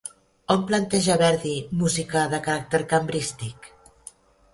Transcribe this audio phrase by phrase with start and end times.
[0.53, 1.51] On planteja Verdi
[1.81, 3.69] música de caràcter cambrístic?